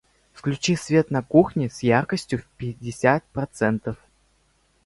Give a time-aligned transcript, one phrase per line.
[0.33, 3.97] Включи свет на кухне с яркостью в пятьдесят процентов.